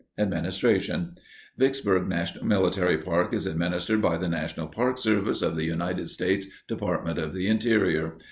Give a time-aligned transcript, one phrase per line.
[0.17, 1.13] Administration
[1.59, 6.47] Vicksburg National Military Park is administered by the National Park Service of the United States
[6.67, 8.17] Department of the Interior.